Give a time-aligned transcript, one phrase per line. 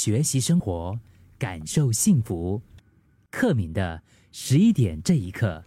[0.00, 0.98] 学习生活，
[1.38, 2.62] 感受幸福。
[3.30, 4.00] 克敏的
[4.32, 5.62] 十一点这一刻，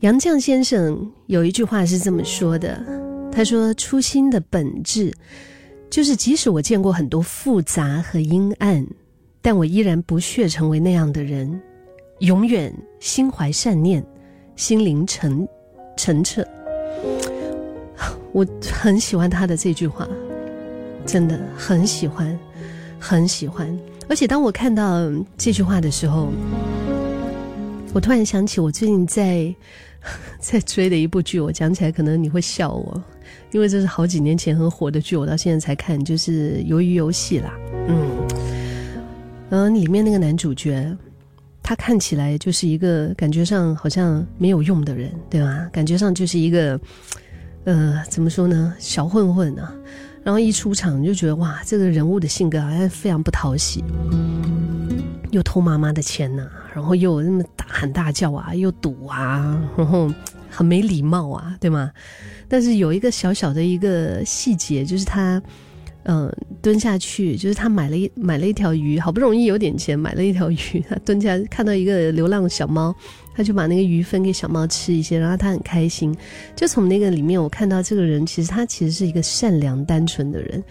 [0.00, 2.84] 杨绛先生有一句话是这么说的
[3.30, 5.14] ：“他说，初心的本质，
[5.88, 8.84] 就是即使我见过很多复杂和阴暗，
[9.40, 11.62] 但我依然不屑成为那样的人，
[12.18, 14.04] 永远心怀善念，
[14.56, 15.46] 心灵澄
[15.96, 16.44] 澄澈。”
[18.34, 20.08] 我很喜欢他的这句话，
[21.06, 22.36] 真的很喜欢，
[23.04, 23.78] 很喜欢。
[24.08, 26.32] 而且当我看到这句话的时候，
[27.92, 29.54] 我突然想起我最近在
[30.40, 33.02] 在追的一部剧，我讲起来可能你会笑我，
[33.52, 37.54] 因为这是好几年前很火的剧，我到现在才看，就是《鱿鱼游戏》啦。
[37.88, 38.10] 嗯，
[39.50, 40.96] 嗯，里面那个男主角，
[41.62, 45.68] 他看起来就是一个感觉上好像没有用的人，对吧？
[45.70, 46.80] 感觉上就是一个，
[47.64, 49.74] 呃，怎么说呢，小混混啊。
[50.24, 53.84] 然后一出场就觉得哇，这个人物的性格好像非常不讨喜，
[55.30, 60.10] 又偷妈妈的钱呐，然后又那么大喊大叫啊，又赌啊，然后
[60.48, 61.92] 很没礼貌啊，对吗？
[62.48, 65.42] 但是有一个小小的一个细节，就是他，
[66.04, 72.94] 嗯，蹲下去，就是他买了一买了一条鱼，好不容易有点钱买了一条鱼，他蹲下看到一个流浪小猫。
[73.34, 76.16] 他就把那个鱼分给小猫吃一些，然后他很开心。
[76.54, 80.62] 就从那个里面，我看到这个人其实他其实是一个善良单纯的人。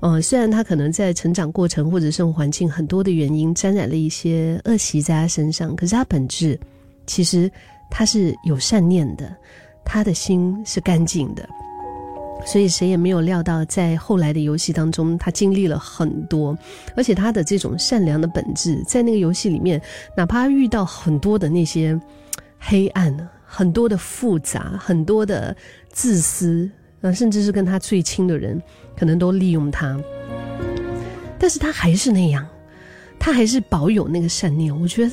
[0.00, 6.58] 嗯，虽然他可能在成长过程或者生活环境很多的原因沾染了一些恶习在他身上，可是他本质
[7.06, 7.50] 其实
[7.88, 9.32] 他是有善念的，
[9.84, 11.48] 他的心是干净的。
[12.44, 16.58] 所以谁也没有料到，在后来的游戏当中，他经历了很多，
[16.96, 19.80] 而且他的这种善良的本质，在那个游戏里面，
[20.16, 21.98] 哪怕遇到很多的那些
[22.58, 25.56] 黑暗、很多的复杂、很多的
[25.90, 26.68] 自私，
[27.02, 28.60] 呃，甚至是跟他最亲的人，
[28.96, 29.96] 可能都利用他，
[31.38, 32.44] 但是他还是那样，
[33.20, 34.76] 他还是保有那个善念。
[34.76, 35.12] 我觉得，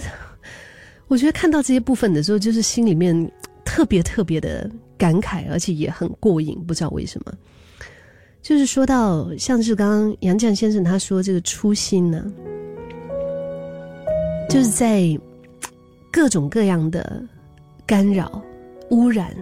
[1.08, 3.32] 我觉得看到这些部分的时候，就是心里面
[3.64, 4.68] 特别特别的。
[5.00, 7.34] 感慨，而且也很过瘾，不知道为什么。
[8.42, 12.24] 就是说到，像是刚刚杨绛先生他说这个初心呢，
[14.50, 15.18] 就是在
[16.12, 17.24] 各种各样的
[17.86, 18.42] 干扰、
[18.92, 19.36] 污染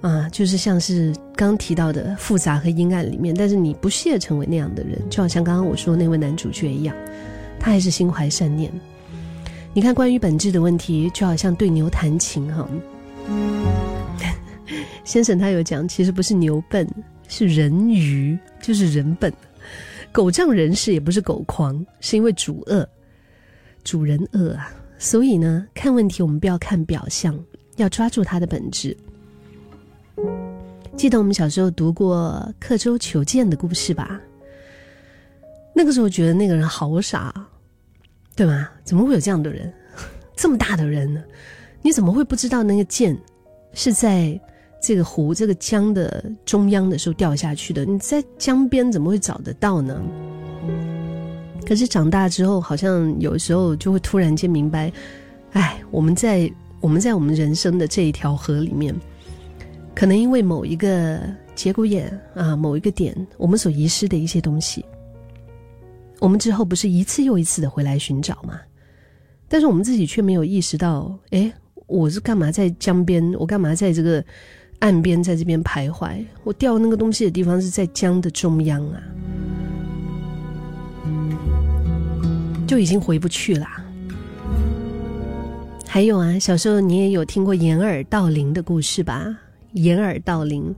[0.00, 6.96] 啊，就是像是刚提到的复杂和阴暗里面，但是你不屑成为那样的人，就好像刚刚我说那位男主角一样，
[7.58, 8.72] 他还是心怀善念。
[9.74, 12.68] 你看，关于本质的问题，就好像对牛弹琴哈。
[15.04, 16.88] 先生他有讲，其实不是牛笨，
[17.28, 19.32] 是人愚，就是人笨。
[20.12, 22.88] 狗仗人势也不是狗狂，是因为主恶，
[23.82, 24.72] 主人恶啊。
[24.98, 27.36] 所以呢，看问题我们不要看表象，
[27.76, 28.96] 要抓住它的本质。
[30.96, 34.20] 记得我们小时候读过刻舟求剑的故事吧？
[35.74, 37.34] 那个时候觉得那个人好傻，
[38.36, 38.68] 对吗？
[38.84, 39.72] 怎么会有这样的人？
[40.36, 41.24] 这么大的人呢？
[41.80, 43.18] 你怎么会不知道那个剑
[43.74, 44.38] 是在？
[44.82, 50.02] 这个湖，这个江的中央的时候掉下去的，你在江边怎么会找得到呢？
[51.64, 54.92] 可是长大之后，好像有时候就会突然间明白，
[55.52, 56.50] 哎，我们在
[56.80, 58.92] 我们在我们人生的这一条河里面，
[59.94, 61.20] 可能因为某一个
[61.54, 64.84] 节骨眼啊，某一个点，我们所遗失的一些东西，
[66.18, 68.60] 我们之后不是一次又一次的回来寻找吗？
[69.48, 71.52] 但是我们自己却没有意识到，哎，
[71.86, 73.32] 我是干嘛在江边？
[73.38, 74.24] 我干嘛在这个？
[74.82, 79.00] 岸边在这边徘徊，我掉那个东西的地方是在江的中央啊，
[82.66, 83.66] 就已经回不去了。
[85.86, 89.32] 还有啊，小时候你也有听过掩耳盗铃的故事吧？
[89.74, 90.74] 掩耳盗铃，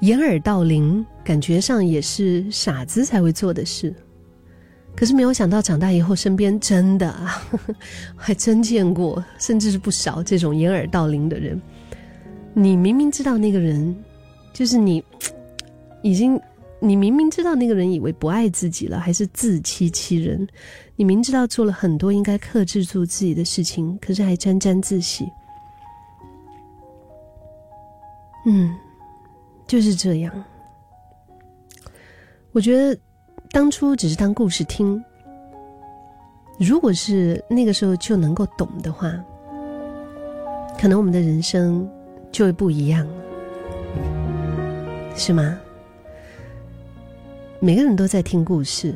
[0.00, 3.94] 掩耳盗铃，感觉上也是傻子才会做的事，
[4.96, 7.40] 可是没有想到长大以后，身边真的啊，
[8.16, 11.62] 还真见过，甚至是不少这种掩耳盗铃的人。
[12.52, 13.94] 你明明知道那个人，
[14.52, 15.02] 就是你，
[16.02, 16.40] 已经，
[16.80, 20.46] 你明明知道那个人以为不爱自己了，还是自欺欺人。
[20.96, 25.30] 你明知道做了很多应该克制住自己的事情，可是还沾沾自喜。
[28.46, 28.74] 嗯，
[29.66, 30.44] 就是这样。
[32.52, 32.98] 我觉得
[33.50, 35.02] 当初只是当故事听，
[36.58, 39.12] 如果是那个时候就能够懂的话，
[40.78, 41.88] 可能我们的人生。
[42.32, 43.06] 就会不一样，
[45.16, 45.58] 是吗？
[47.60, 48.94] 每个人都在听故事，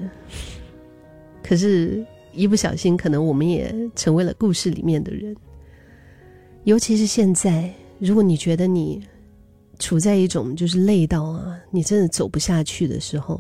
[1.43, 5.37] 可是，一不小心，可能我们也成为了故事里面的人。
[6.63, 9.07] 尤其是现在，如果你觉得你
[9.79, 13.39] 处在一种就是累到啊，你真的走不下去的时候，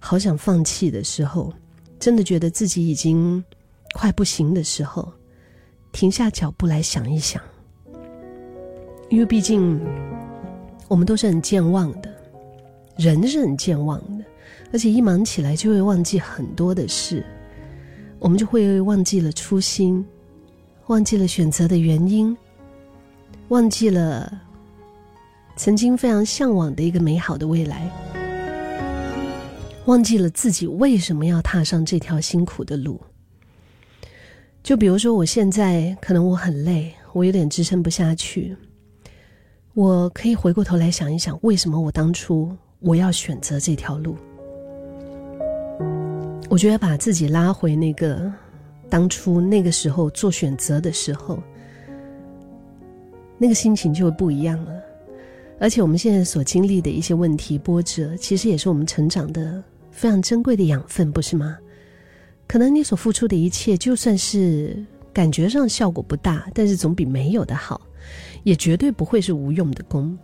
[0.00, 1.52] 好想放弃的时候，
[2.00, 3.44] 真的觉得自己已经
[3.92, 5.12] 快不行的时候，
[5.92, 7.42] 停下脚步来想一想，
[9.10, 9.80] 因为毕竟
[10.88, 12.12] 我们都是很健忘的，
[12.96, 14.24] 人是很健忘的，
[14.72, 17.24] 而且一忙起来就会忘记很多的事，
[18.18, 20.04] 我们就会忘记了初心，
[20.88, 22.36] 忘记了选择的原因，
[23.48, 24.40] 忘记了
[25.56, 27.90] 曾经非常向往的一个美好的未来。
[29.86, 32.98] 忘记了自己为什么要踏上这条辛苦的路。
[34.62, 38.56] 就比如说，我现在可能我很累，我有点支撑不下去。
[39.74, 44.16] 我可以回过头来想一想，为什么我当初我要选择这条路？
[46.48, 48.32] 我觉得把自己拉回那个
[48.88, 51.42] 当初那个时候做选择的时候，
[53.36, 54.72] 那个心情就会不一样了。
[55.58, 59.62] 而且我们现在所经历的一些问题波折，其实也是我们成长的。
[59.90, 61.56] 非常珍贵的养分，不是吗？
[62.48, 67.80] 可能你所付出的一切，就算是感觉上效果不大，但是总比没有的好，
[68.42, 70.16] 也绝对不会是无用的功。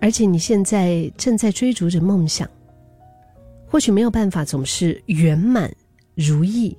[0.00, 2.48] 而且你现在正在追逐着梦想，
[3.66, 5.72] 或许没有办法总是圆满
[6.14, 6.76] 如意，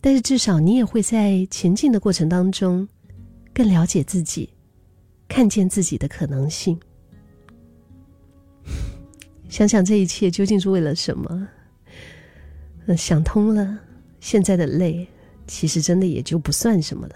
[0.00, 2.88] 但是至少你也会在前进的过程当中，
[3.52, 4.48] 更了解自己，
[5.28, 6.80] 看见自己的可能性。
[9.48, 11.48] 想想这一切究竟是为了什么？
[12.96, 13.78] 想通了，
[14.18, 15.06] 现在的累，
[15.46, 17.14] 其实真的也就不算什么了。